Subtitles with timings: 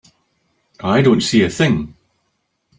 [0.83, 1.93] I don't see a thing.